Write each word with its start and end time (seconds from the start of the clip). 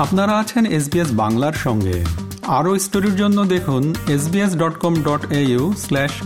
আপনারা 0.00 0.38
আছেন 0.38 0.66
এসবিএস 0.66 1.08
বাংলার 1.12 1.52
সঙ্গে। 1.52 2.04
আরও 2.46 2.78
স্টোরির 2.78 3.16
জন্য 3.16 3.44
দেখুন 3.44 3.94
SBS 4.08 4.56
dot 4.56 4.78
com 4.78 4.94
dot 5.02 5.26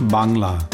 Bangla. 0.01 0.69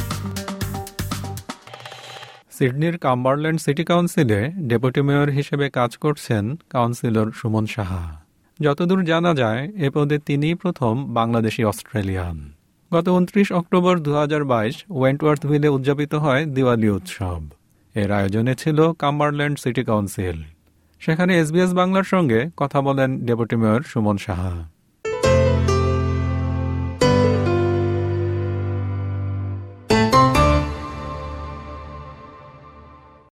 সিডনির 2.51 2.97
Cumberland 2.97 3.61
city 3.61 3.83
কাউন্সিলে 3.83 4.51
ডেপুটি 4.58 5.01
মেয়র 5.01 5.29
হিসেবে 5.29 5.69
কাজ 5.69 5.97
করছেন 5.97 6.55
কাউন্সিলর 6.69 7.31
সুমন 7.31 7.65
সাহা। 7.65 8.22
যতদূর 8.62 9.04
জানা 9.04 9.33
যায়, 9.33 9.72
এ 9.76 9.90
পদে 9.90 10.18
তিনিই 10.18 10.54
প্রথম 10.54 11.13
বাংলাদেশি 11.13 11.63
অস্ট্রেলিয়ান। 11.63 12.51
গত 12.94 13.08
উনত্রিশ 13.08 13.51
অক্টোবর 13.51 13.99
দু 13.99 14.15
হাজার 14.15 14.44
বাইশ 14.44 14.83
ওয়েন্টওয়ার্থভিলে 14.90 15.68
উদযাপিত 15.68 16.16
হয় 16.16 16.45
দিওয়ালি 16.45 16.90
উৎসব। 16.90 17.44
এর 17.95 18.12
আয়োজনে 18.12 18.55
ছিল 18.55 18.94
কাম্বারল্যান্ড 18.94 19.59
সিটি 19.59 19.84
কাউন্সিল। 19.84 20.61
সেখানে 21.05 21.32
এসবিএস 21.40 21.73
বাংলার 21.73 22.04
সঙ্গে 22.04 22.50
কথা 22.58 22.82
বলেন 22.82 23.26
ডেপুটি 23.26 23.55
মেয়র 23.55 23.82
সুমন 23.82 24.18
সাহা। 24.18 24.52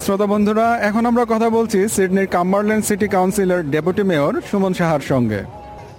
শ্রোতা 0.02 0.26
বন্ধুরা 0.26 0.68
এখন 0.80 1.06
আমরা 1.06 1.26
কথা 1.30 1.50
বলছি 1.50 1.80
সিডনির 1.88 2.28
Cumberland 2.28 2.86
city 2.86 3.08
councillor 3.08 3.62
deputy 3.64 4.04
mayor 4.04 4.34
Suman 4.52 4.74
সাহার 4.74 5.00
সঙ্গে। 5.00 5.42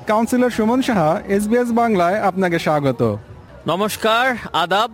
কাউন্সিলর 0.06 0.50
সুমন 0.50 0.82
সাহা 0.82 1.10
এসবিএস 1.26 1.72
বাংলায় 1.72 2.20
আপনাকে 2.20 2.58
স্বাগত। 2.58 3.16
নমস্কার 3.66 4.24
আদাব 4.52 4.90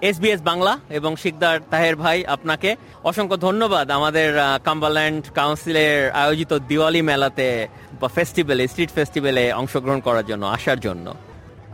এসবিএস 0.00 0.40
বাংলা 0.42 0.78
এবং 0.90 1.16
শিকদার 1.16 1.60
তাহের 1.70 1.96
ভাই 1.96 2.24
আপনাকে 2.26 2.76
অসংখ্য 3.04 3.36
ধন্যবাদ 3.36 3.90
আমাদের 3.90 4.32
কাম্বাল্যান্ড 4.64 5.24
কাউন্সিলের 5.34 6.10
আয়োজিত 6.10 6.52
দিওয়ালি 6.68 7.02
মেলাতে 7.02 7.68
বা 8.00 8.08
ফেস্টিভ্যালে 8.08 8.66
স্ট্রিট 8.66 8.90
ফেস্টিভ্যালে 8.90 9.52
অংশগ্রহণ 9.52 10.00
করার 10.00 10.26
জন্য 10.26 10.46
আসার 10.46 10.80
জন্য। 10.80 11.14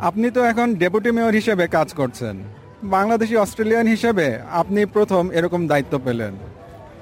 আপনি 0.01 0.31
তো 0.31 0.41
এখন 0.45 0.75
ডেপুটি 0.75 1.11
মেয়র 1.11 1.35
হিসেবে 1.35 1.67
কাজ 1.67 1.95
করছেন। 1.95 2.43
বাংলাদেশি 2.83 3.37
অস্ট্রেলিয়ান 3.37 3.87
হিসেবে 3.87 4.39
আপনি 4.51 4.87
প্রথম 4.87 5.31
এরকম 5.31 5.67
দায়িত্ব 5.67 5.99
পেলেন। 6.05 6.37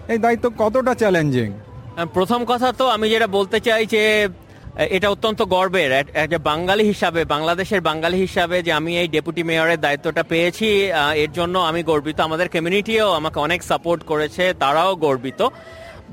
এই 0.09 0.19
দায়িত্ব 0.19 0.51
কতটা 0.59 0.95
চ্যালেঞ্জিং 0.95 1.53
প্রথম 2.15 2.45
কথা 2.45 2.73
তো 2.73 2.89
আমি 2.89 3.11
যেটা 3.11 3.27
বলতে 3.27 3.61
চাই 3.61 3.87
যে 3.87 4.29
এটা 4.77 5.09
অত্যন্ত 5.15 5.41
গর্বের। 5.55 5.91
একটা 6.23 6.39
বাঙালি 6.51 6.85
হিসাবে, 6.93 7.21
বাংলাদেশের 7.25 7.81
বাঙালি 7.81 8.19
হিসাবে 8.27 8.57
যে 8.67 8.73
আমি 8.73 8.93
এই 9.03 9.09
ডেপুটি 9.15 9.43
মেয়রের 9.49 9.81
দায়িত্বটা 9.87 10.23
পেয়েছি 10.33 10.69
এর 11.25 11.31
জন্য 11.39 11.55
আমি 11.71 11.81
গর্বিত। 11.91 12.19
আমাদের 12.29 12.49
কমিউনিটিও 12.55 13.07
আমাকে 13.21 13.39
অনেক 13.47 13.61
সাপোর্ট 13.71 14.01
করেছে, 14.11 14.45
তারাও 14.63 14.93
গর্বিত। 15.07 15.41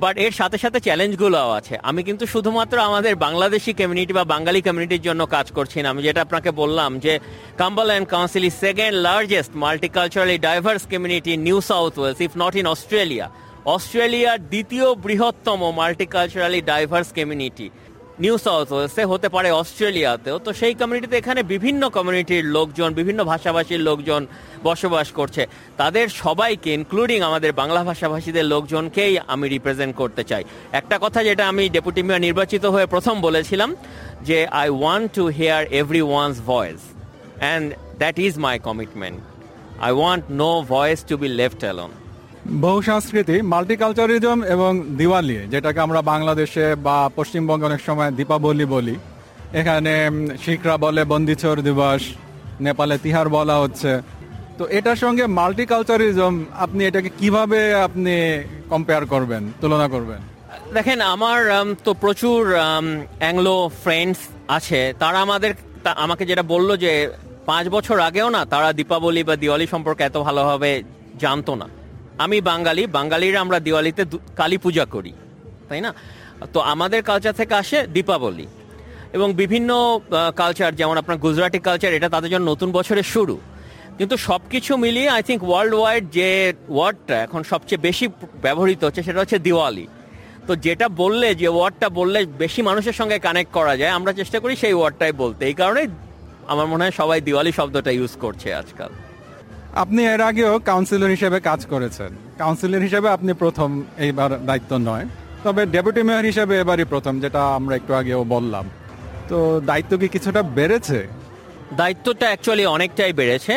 বাট 0.04 0.16
এর 0.26 0.34
সাথে 0.40 0.58
সাথে 0.64 0.80
চ্যালেঞ্জগুলোও 0.86 1.52
আছে। 1.60 1.76
আমি 1.90 2.02
কিন্তু 2.08 2.24
শুধুমাত্র 2.34 2.76
আমাদের 2.90 3.14
বাংলাদেশি 3.26 3.72
কমিউনিটি 3.80 4.14
বা 4.20 4.24
বাঙালি 4.34 4.60
কমিউনিটির 4.68 5.06
জন্য 5.08 5.22
কাজ 5.36 5.48
করছি 5.58 5.78
না। 5.82 5.88
আমি 5.94 6.02
যেটা 6.08 6.22
আপনাকে 6.26 6.50
বললাম 6.62 6.92
যে 7.06 7.14
Cumberland 7.62 8.08
council 8.14 8.44
is 8.50 8.56
second 8.66 8.96
largest 9.08 9.52
multiculturally 9.64 10.38
diverse 10.48 10.84
community 10.92 11.32
New 11.48 11.58
South 11.72 11.94
Wales 12.00 12.20
if 12.26 12.32
not 12.44 12.54
in 12.62 12.66
Australia 12.76 13.28
অস্ট্রেলিয়ার 13.76 14.40
দ্বিতীয় 14.54 14.88
বৃহত্তম 15.06 15.60
multiculturally 15.80 16.60
diverse 16.72 17.10
community 17.18 17.68
New 18.24 18.36
South 18.46 18.68
ওয়েলসে 18.74 19.04
হতে 19.12 19.28
পারে 19.36 19.50
অস্ট্রেলিয়াতেও, 19.62 20.38
তো 20.46 20.50
সেই 20.60 20.74
কমিউনিটিতে 20.80 21.16
এখানে 21.22 21.42
বিভিন্ন 21.54 21.82
কমিউনিটির 21.98 22.46
লোকজন, 22.58 22.90
বিভিন্ন 23.00 23.22
ভাষাভাষীর 23.32 23.82
লোকজন 23.90 24.22
বসবাস 24.68 25.08
করছে। 25.18 25.44
তাদের 25.82 26.06
সবাইকে 26.24 26.70
ইনক্লুডিং 26.78 27.20
আমাদের 27.30 27.52
বাংলা 27.62 27.82
ভাষাভাষীদের 27.90 28.50
লোকজনকেই 28.54 29.14
আমি 29.34 29.46
রিপ্রেজেন্ট 29.56 29.94
করতে 30.02 30.24
চাই। 30.30 30.44
একটা 30.80 30.96
কথা 31.04 31.20
যেটা 31.28 31.44
আমি 31.52 31.64
ডেপুটি 31.76 32.02
মেয়র 32.08 32.26
নির্বাচিত 32.28 32.64
হয়ে 32.74 32.92
প্রথম 32.94 33.16
বলেছিলাম, 33.28 33.70
যে 34.28 34.38
I 34.62 34.68
want 34.80 35.08
to 35.18 35.24
hear 35.40 35.62
everyone's 36.10 36.36
voice 36.52 36.82
and 37.44 37.66
that 38.02 38.16
is 38.28 38.34
my 38.46 38.56
commitment 38.68 39.18
I 39.88 39.92
want 40.00 40.24
no 40.42 40.52
voice 40.74 41.00
to 41.10 41.16
be 41.22 41.28
left 41.42 41.62
alone 41.66 41.92
বহু 42.48 42.80
সংস্কৃতি 42.90 43.36
মাল্টিকালচারিজম 43.54 44.38
এবং 44.56 44.72
দিওয়ালি, 45.00 45.38
যেটাকে 45.54 45.80
আমরা 45.86 46.02
বাংলাদেশে 46.12 46.66
বা 46.88 46.98
পশ্চিমবঙ্গে 47.18 47.68
অনেক 47.70 47.82
সময় 47.88 48.12
দীপাবলি 48.18 48.66
বলি। 48.76 48.96
এখানে 49.60 49.94
শিখরা 50.44 50.76
বলে 50.86 51.02
বন্দিছর 51.14 51.56
দিবস, 51.68 52.02
নেপালে 52.66 52.96
তিহার 53.04 53.28
বলা 53.38 53.56
হচ্ছে। 53.64 53.92
তো 54.58 54.64
এটার 54.78 54.98
সঙ্গে 55.04 55.24
মাল্টিকালচারিজম, 55.40 56.34
আপনি 56.66 56.82
এটাকে 56.90 57.10
কীভাবে 57.20 57.60
আপনি 57.88 58.16
কম্পেয়ার 58.72 59.04
করবেন, 59.14 59.44
তুলনা 59.62 59.88
করবেন? 59.94 60.22
দেখেন, 60.74 61.00
আমার 61.14 61.40
তো 61.86 61.92
প্রচুর 62.04 62.40
অ্যাংলো 63.22 63.56
ফ্রেন্ডস 63.84 64.20
আছে। 64.58 64.80
তারা 65.00 65.18
আমাদের 65.26 65.52
আমাকে 66.04 66.24
যেটা 66.30 66.44
বলল 66.54 66.70
যে, 66.84 66.92
পাঁচ 67.46 67.66
বছর 67.76 67.98
আগেও 68.10 68.30
না 68.36 68.42
তারা 68.54 68.70
দীপাবলি 68.80 69.22
বা 69.24 69.36
দিওয়ালি 69.36 69.66
সম্পর্কে 69.74 70.04
এত 70.04 70.18
ভালোভাবে 70.28 70.72
জানতো 71.24 71.54
না। 71.62 71.68
আমি 72.24 72.38
বাঙালি, 72.50 72.84
বাঙালিরা 72.98 73.40
আমরা 73.46 73.58
দিওয়ালিতে 73.66 74.04
কালী 74.40 74.58
পূজা 74.64 74.86
করি, 74.94 75.14
তাই 75.70 75.82
না? 75.86 75.92
তো 76.54 76.60
আমাদের 76.74 77.00
কালচার 77.10 77.38
থেকে 77.40 77.54
আসে 77.62 77.78
দীপাবলি। 77.96 78.48
এবং 79.18 79.28
বিভিন্ন 79.42 79.70
কালচার 80.42 80.72
যেমন 80.80 80.96
আপনার 81.02 81.22
গুজরাটি 81.26 81.60
কালচার 81.68 81.98
এটা 81.98 82.10
তাদের 82.16 82.32
জন্য 82.34 82.46
নতুন 82.52 82.70
বছরের 82.78 83.08
শুরু। 83.14 83.36
কিন্তু 83.98 84.16
সব 84.28 84.42
কিছু 84.54 84.72
মিলিয়ে 84.84 85.10
আই 85.16 85.22
থিঙ্ক 85.28 85.42
ওয়ার্ল্ড 85.50 85.74
ওয়াইড 85.80 86.04
যে 86.18 86.30
ওয়ার্ডটা 86.76 87.16
এখন 87.26 87.42
সবচেয়ে 87.52 87.84
বেশি 87.88 88.06
ব্যবহৃত 88.46 88.82
হচ্ছে, 88.84 89.02
সেটা 89.08 89.20
হচ্ছে 89.22 89.40
দিওয়ালি। 89.48 89.86
তো 90.48 90.54
যেটা 90.66 90.88
বললে, 91.02 91.28
যে 91.42 91.48
ওয়ার্ডটা 91.56 91.88
বললে 92.00 92.20
বেশি 92.44 92.62
মানুষের 92.70 92.96
সঙ্গে 93.00 93.18
কানেক্ট 93.28 93.52
করা 93.58 93.74
যায়, 93.82 93.94
আমরা 93.98 94.12
চেষ্টা 94.20 94.38
করি 94.44 94.54
সেই 94.64 94.76
ওয়ার্ডটাই 94.78 95.14
বলতে। 95.24 95.42
এই 95.50 95.56
কারণে 95.62 95.82
আমার 96.54 96.68
মনে 96.72 96.84
হয় 96.84 96.96
সবাই 97.02 97.20
দিওয়ালি 97.28 97.52
শব্দটা 97.60 97.92
ইউজ 97.98 98.14
করছে 98.24 98.48
আজকাল। 98.62 98.92
আপনি 99.84 100.02
এর 100.14 100.22
আগেও 100.30 100.54
কাউন্সিলর 100.70 101.12
হিসেবে 101.16 101.38
কাজ 101.50 101.62
করেছেন। 101.74 102.12
কাউন্সিলর 102.42 102.86
হিসেবে 102.88 103.08
আপনি 103.16 103.32
প্রথম 103.44 103.70
এইবার 104.06 104.30
দায়িত্ব 104.50 104.72
নয়, 104.90 105.06
তবে 105.46 105.62
ডেপুটি 105.74 106.02
মেয়র 106.08 106.26
হিসেবে 106.32 106.54
এবারই 106.64 106.86
প্রথম, 106.94 107.14
যেটা 107.24 107.42
আমরা 107.60 107.74
একটু 107.80 107.92
আগেও 108.00 108.22
বললাম। 108.34 108.66
তো 109.30 109.38
দায়িত্ব 109.70 109.92
কি 110.02 110.08
কিছুটা 110.16 110.42
বেড়েছে? 110.58 111.00
দায়িত্বটা 111.80 112.26
অ্যাকচুয়ালি 112.32 112.66
অনেকটাই 112.76 113.14
বেড়েছে। 113.20 113.54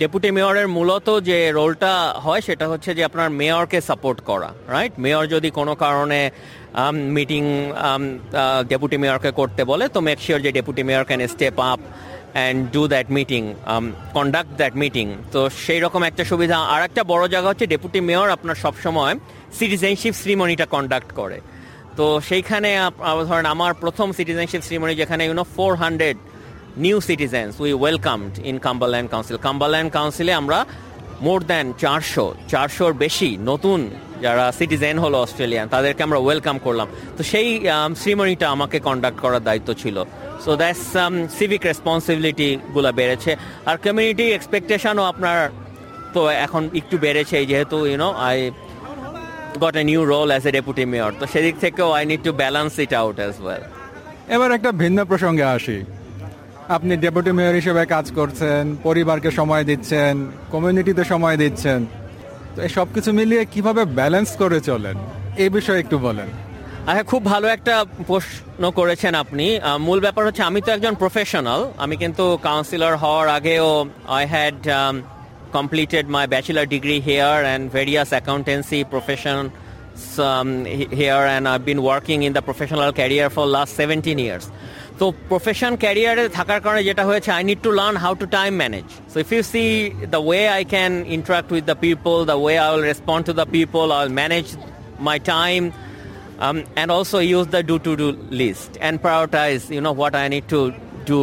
ডেপুটি 0.00 0.28
মেয়রের 0.36 0.68
মূলত 0.76 1.08
যে 1.28 1.38
রোলটা 1.58 1.92
হয়, 2.24 2.42
সেটা 2.48 2.66
হচ্ছে 2.72 2.90
যে 2.98 3.02
আপনার 3.08 3.28
মেয়রকে 3.40 3.78
সাপোর্ট 3.88 4.18
করা 4.30 4.50
রাইট 4.74 4.94
মেয়র 5.04 5.24
যদি 5.34 5.48
কোনো 5.58 5.72
কারণে 5.84 6.20
মিটিং 7.16 7.42
ডেপুটি 8.70 8.96
মেয়রকে 9.02 9.30
করতে 9.40 9.62
বলে, 9.70 9.84
তো 9.94 9.98
মেক 10.08 10.18
শিওর 10.24 10.40
যে 10.44 10.50
deputy 10.56 10.82
mayor 10.88 11.04
can 11.08 11.20
step 11.32 11.56
up 11.72 11.80
and 12.36 12.58
do 12.74 12.82
that 12.92 13.08
meeting 13.16 13.42
conduct 14.16 14.52
that 14.60 14.74
meeting 14.82 15.06
তো 15.34 15.40
সেই 15.64 15.80
রকম 15.84 16.02
একটা 16.10 16.22
সুবিধা। 16.30 16.56
আর 16.72 16.80
একটা 16.88 17.02
বড় 17.12 17.24
জায়গা 17.32 17.48
হচ্ছে 17.50 17.66
ডেপুটি 17.72 18.00
মেয়র 18.08 18.28
আপনার 18.36 18.56
সবসময় 18.64 19.14
সিটিজেনশিপ 19.58 20.14
শ্রীমণিটা 20.22 20.66
কন্ডাক্ট 20.74 21.10
করে। 21.20 21.38
তো 21.98 22.06
সেইখানে 22.28 22.70
ধরেন 23.28 23.46
আমার 23.54 23.72
প্রথম 23.82 24.08
সিটিজেনশিপ 24.18 24.62
শ্রীমণি 24.66 24.94
যেখানে 25.02 25.22
you know 25.28 25.44
four 25.54 25.72
hundred 25.82 26.16
new 26.84 26.96
citizens 27.08 27.52
we 27.64 27.70
welcomed 27.82 28.32
in 28.50 28.56
Cumberland 28.66 29.08
council 29.12 29.36
Cumberland 29.46 29.90
কাউন্সিলে 29.96 30.32
আমরা 30.40 30.58
মোর 31.26 31.40
দ্যান 31.50 31.66
চারশো, 31.82 32.26
চারশোর 32.52 32.92
বেশি 33.04 33.30
নতুন 33.50 33.80
যারা 34.24 34.44
সিটিজেন 34.58 34.96
হলো 35.04 35.16
অস্ট্রেলিয়ান 35.24 35.66
তাদেরকে 35.74 36.00
আমরা 36.06 36.18
ওয়েলকাম 36.24 36.56
করলাম। 36.66 36.88
তো 37.16 37.22
সেই 37.30 37.48
শ্রীমণিটা 38.00 38.46
আমাকে 38.56 38.76
কন্ডাক্ট 38.88 39.18
করার 39.24 39.42
দায়িত্ব 39.48 39.70
ছিল। 39.82 39.96
সো 40.44 40.50
দ্যাটস 40.60 40.82
সাম 40.94 41.12
সিভিক 41.38 41.62
রেসপন্সিবিলিটিগুলো 41.70 42.90
বেড়েছে। 42.98 43.32
আর 43.70 43.76
কমিউনিটি 43.84 44.26
এক্সপেকটেশনও 44.38 45.04
আপনার 45.12 45.38
তো 46.14 46.20
এখন 46.46 46.62
একটু 46.80 46.96
বেড়েছে 47.04 47.36
যেহেতু 47.50 47.76
you know 47.90 48.08
I 48.28 48.36
got 49.62 49.74
a 49.80 49.84
new 49.90 50.00
role 50.12 50.28
as 50.32 50.44
a 50.48 50.50
deputy 50.56 50.84
mayor 50.92 51.10
তো 51.20 51.24
সেদিক 51.32 51.54
থেকেও 51.64 51.88
I 51.98 52.02
need 52.10 52.22
to 52.26 52.32
balance 52.42 52.72
it 52.84 52.92
out 53.00 53.16
as 53.22 53.34
well 53.44 53.62
এবার 54.34 54.50
একটা 54.56 54.70
ভিন্ন 54.82 54.98
প্রসঙ্গে 55.10 55.46
আসি। 55.56 55.78
আপনি 56.76 56.92
ডেপুটি 57.04 57.32
মেয়র 57.38 57.54
হিসেবে 57.60 57.82
কাজ 57.94 58.06
করছেন, 58.18 58.62
পরিবারকে 58.86 59.30
সময় 59.40 59.64
দিচ্ছেন 59.70 60.14
কমিউনিটিতে 60.52 61.02
সময় 61.12 61.36
দিচ্ছেন। 61.42 61.80
তো 62.54 62.58
এই 62.66 62.72
সব 62.76 62.88
কিছু 62.94 63.10
মিলিয়ে 63.18 63.42
কীভাবে 63.54 63.82
ব্যালেন্স 63.98 64.30
করে 64.42 64.58
চলেন? 64.68 64.96
এই 65.42 65.50
বিষয়ে 65.56 65.82
একটু 65.84 65.96
বলেন। 66.06 66.28
হ্যাঁ 66.86 67.04
খুব 67.04 67.22
ভালো 67.24 67.46
একটা 67.48 67.74
প্রশ্ন 68.06 68.62
করেছেন 68.78 69.12
আপনি 69.14 69.46
মূল 69.86 69.98
ব্যাপার 70.06 70.26
হচ্ছে 70.28 70.42
আমি 70.42 70.60
তো 70.66 70.70
একজন 70.72 70.94
প্রফেশনাল 70.94 71.60
আমি 71.78 71.94
কিন্তু 71.96 72.24
কাউন্সিলর 72.42 72.94
হওয়ার 73.02 73.26
আগেও 73.38 73.68
I 74.16 74.24
had 74.26 74.56
my 76.16 76.24
bachelor 76.26 76.66
degree 76.66 77.00
here 77.00 77.38
and 77.52 77.62
various 77.72 78.08
accountancy 78.12 78.80
profession 78.84 79.40
um, 80.18 80.50
here 80.92 81.22
and 81.34 81.42
I've 81.48 81.64
been 81.64 81.82
working 81.82 82.20
in 82.22 82.32
the 82.32 82.42
professional 82.42 82.90
career 82.92 83.26
for 83.28 83.44
last 83.46 83.72
17 83.76 84.18
years. 84.18 84.44
তো 84.98 85.06
প্রফেশন 85.30 85.72
ক্যারিয়ারে 85.84 86.24
থাকার 86.38 86.60
কারণে 86.64 86.82
যেটা 86.88 87.04
হয়েছে 87.10 87.30
I 87.38 87.42
need 87.50 87.60
to 87.66 87.70
learn 87.80 87.96
how 88.04 88.12
to 88.22 88.26
time 88.38 88.52
manage 88.62 88.86
so 89.12 89.16
if 89.24 89.28
you 89.34 89.42
see 89.54 89.64
the 90.14 90.20
way 90.28 90.42
I 90.56 90.62
can 90.74 90.92
interact 91.16 91.48
with 91.54 91.64
the 91.70 91.76
people 91.86 92.16
the 92.30 92.36
way 92.42 92.54
I 92.64 92.68
will 92.72 92.84
respond 92.92 93.22
to 93.28 93.32
the 93.40 93.46
people 93.56 93.84
I 93.96 94.00
will 94.02 94.14
manage 94.20 94.46
my 95.08 95.18
time 95.34 95.60
um, 96.39 96.57
and 96.75 96.87
also 96.89 97.17
use 97.29 97.47
the 97.47 97.61
do 97.63 97.77
to 97.79 97.91
do 97.95 98.07
list 98.33 98.69
and 98.81 98.93
prioritize 99.01 99.63
you 99.69 99.81
know 99.81 99.93
what 99.93 100.13
i 100.15 100.25
need 100.27 100.45
to 100.49 100.61
do 101.07 101.21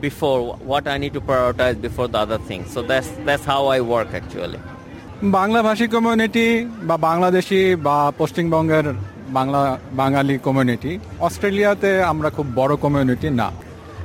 before 0.00 0.38
what 0.64 0.84
i 0.86 0.96
need 0.96 1.12
to 1.12 1.22
prioritize 1.22 1.76
before 1.80 2.08
the 2.08 2.18
other 2.18 2.40
things 2.40 2.66
so 2.70 2.80
that's 2.82 3.10
that's 3.26 3.44
how 3.44 3.62
i 3.68 3.80
work 3.86 4.10
actually 4.14 4.60
Bangla 5.30 5.60
ভাষী 5.62 5.86
community 5.88 6.46
বা 6.82 6.96
বাংলাদেশি 7.02 7.60
বা 7.86 7.96
পশ্চিমবঙ্গের 8.18 8.86
বাংলা 9.30 9.60
বাঙালি 9.92 10.34
community 10.38 10.92
অস্ট্রেলিয়াতে 11.20 11.90
আমরা 12.02 12.28
খুব 12.30 12.46
বড় 12.54 12.72
community 12.76 13.28
না 13.40 13.48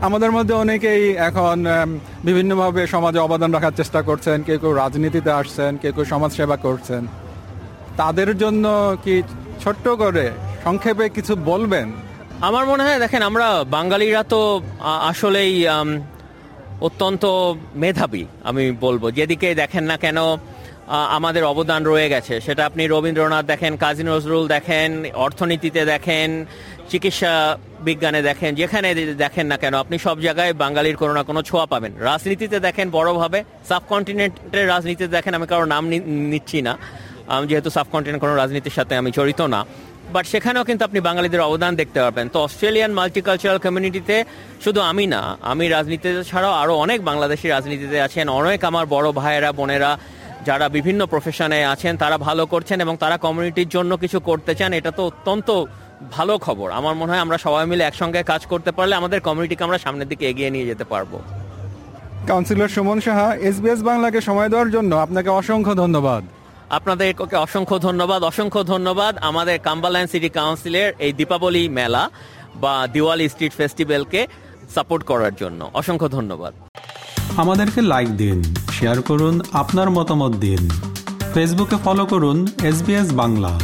আমাদের 0.01 0.31
মধ্যে 0.31 0.53
অনেকেই 0.53 1.03
এখন 1.19 1.55
উম, 1.67 1.89
বিভিন্নভাবে 2.23 2.81
সমাজে 2.87 3.19
অবদান 3.19 3.51
রাখার 3.53 3.73
চেষ্টা 3.73 3.99
করছেন 4.01 4.37
কেউ 4.43 4.57
কেউ 4.59 4.73
রাজনীতিতে 4.73 5.31
আসছেন 5.31 5.71
কেউ 5.77 5.91
কেউ 5.95 6.05
সমাজ 6.05 6.31
সেবা 6.31 6.57
করছেন 6.57 7.01
তাদের 7.97 8.29
জন্য 8.37 8.65
কি 9.03 9.15
ছোট্ট 9.63 9.85
করে 10.01 10.25
সংক্ষেপে 10.64 11.06
কিছু 11.16 11.32
বলবেন? 11.50 11.88
আমার 12.48 12.64
মনে 12.70 12.82
হয়, 12.86 12.98
দেখেন, 13.04 13.22
আমরা 13.30 13.46
বাঙালিরা 13.76 14.22
তো 14.32 14.40
আসলেই 15.10 15.52
অত্যন্ত 16.86 17.24
মেধাবী, 17.82 18.22
আমি 18.48 18.64
বলব। 18.84 19.02
যেদিকে 19.18 19.48
দেখেন 19.62 19.84
না 19.90 19.96
কেন 20.04 20.18
আমাদের 21.16 21.42
অবদান 21.52 21.80
রয়ে 21.90 22.08
গেছে। 22.14 22.34
সেটা 22.46 22.62
আপনি 22.68 22.82
রবীন্দ্রনাথ 22.86 23.44
দেখেন, 23.52 23.72
কাজী 23.84 24.04
নজরুল 24.10 24.44
দেখেন, 24.56 24.88
অর্থনীতিতে 25.26 25.82
দেখেন, 25.92 26.28
চিকিৎসা 26.90 27.32
বিজ্ঞানে 27.86 28.20
দেখেন, 28.28 28.50
যেখানে 28.60 28.88
দেখেন 29.24 29.46
না 29.52 29.56
কেন, 29.62 29.74
আপনি 29.84 29.96
সব 30.06 30.16
জায়গায় 30.26 30.52
বাঙালির 30.62 30.96
কোনো 31.02 31.12
না 31.18 31.22
কোনো 31.28 31.40
ছোঁয়া 31.48 31.66
পাবেন। 31.72 31.92
রাজনীতিতে 32.10 32.56
দেখেন 32.66 32.86
বড়ভাবে 32.96 33.38
সাবকন্টিনেন্টের 33.70 34.66
রাজনীতিতে 34.74 35.10
দেখেন, 35.16 35.32
আমি 35.38 35.46
কারও 35.50 35.66
নাম 35.74 35.84
নিচ্ছি 36.32 36.58
না। 36.68 36.74
যেহেতু 37.50 37.70
সাবকন্টিনেন্ট 37.76 38.20
কোনো 38.24 38.34
রাজনীতির 38.42 38.74
সাথে 38.78 38.94
আমি 39.00 39.10
জড়িত 39.18 39.40
না। 39.54 39.60
বাট 40.14 40.24
সেখানেও 40.32 40.64
কিন্তু 40.68 40.82
আপনি 40.88 40.98
বাঙালিদের 41.08 41.46
অবদান 41.48 41.72
দেখতে 41.80 41.98
পারবেন। 42.04 42.26
তো 42.34 42.38
অস্ট্রেলিয়ান 42.46 42.92
মাল্টিকালচারাল 42.98 43.58
কমিউনিটিতে 43.64 44.16
শুধু 44.64 44.80
আমি 44.90 45.04
না, 45.14 45.22
আমি 45.52 45.64
রাজনীতিতে 45.76 46.22
ছাড়াও 46.30 46.54
আরও 46.62 46.74
অনেক 46.84 46.98
বাংলাদেশি 47.08 47.46
রাজনীতিতে 47.48 47.96
আছেন। 48.06 48.26
অনেক 48.40 48.60
আমার 48.70 48.86
বড় 48.94 49.08
ভাইয়েরা, 49.20 49.50
বোনেরা 49.58 49.92
যারা 50.48 50.66
বিভিন্ন 50.76 51.00
প্রফেশনে 51.12 51.58
আছেন, 51.74 51.92
তারা 52.02 52.16
ভালো 52.26 52.42
করছেন 52.52 52.78
এবং 52.84 52.94
তারা 53.02 53.16
কমিউনিটির 53.26 53.72
জন্য 53.76 53.92
কিছু 54.02 54.18
করতে 54.28 54.52
চান, 54.58 54.70
এটা 54.78 54.90
তো 54.98 55.02
অত্যন্ত 55.10 55.48
ভালো 56.16 56.34
খবর। 56.46 56.68
আমার 56.78 56.94
মনে 57.00 57.10
হয় 57.12 57.22
আমরা 57.24 57.38
সবাই 57.46 57.64
মিলে 57.70 57.82
একসঙ্গে 57.86 58.20
কাজ 58.32 58.42
করতে 58.52 58.70
পারলে 58.76 58.94
আমাদের 59.00 59.20
কমিউনিটিকে 59.26 59.62
আমরা 59.66 59.78
সামনের 59.84 60.08
দিকে 60.12 60.24
এগিয়ে 60.30 60.50
নিয়ে 60.54 60.68
যেতে 60.70 60.84
পারব। 60.92 61.12
কাউন্সিলর 62.30 62.70
সুমন 62.74 62.98
সাহা 63.06 63.28
এসবিএস 63.48 63.80
বাংলাকে 63.90 64.20
সময় 64.28 64.48
দেওয়ার 64.52 64.70
জন্য 64.76 64.92
আপনাকে 65.06 65.30
অসংখ্য 65.40 65.72
ধন্যবাদ। 65.82 66.22
আপনাদেরকে 66.70 67.36
অসংখ্য 67.36 67.78
ধন্যবাদ 67.78 68.22
অসংখ্য 68.22 68.64
ধন্যবাদ 68.64 69.18
আমাদের 69.18 69.58
কাম্বালায়ন 69.58 70.06
সিটি 70.06 70.28
কাউন্সিলের 70.28 70.92
এই 70.98 71.12
দীপাবলি 71.12 71.68
মেলা 71.68 72.10
বা 72.54 72.88
দিওয়ালি 72.92 73.28
স্ট্রিট 73.28 73.52
ফেস্টিভ্যালকে 73.52 74.26
সাপোর্ট 74.74 75.04
করার 75.04 75.34
জন্য। 75.34 75.70
অসংখ্য 75.74 76.08
ধন্যবাদ। 76.08 76.54
আমাদেরকে 77.36 77.80
লাইক 77.82 78.16
দিন, 78.16 78.42
শেয়ার 78.72 79.02
করুন, 79.02 79.40
আপনার 79.52 79.90
মতামত 79.90 80.32
দিন। 80.36 80.70
ফেসবুকে 81.34 81.76
ফলো 81.84 82.06
করুন 82.06 82.46
এস 82.62 82.82
বাংলা। 83.12 83.60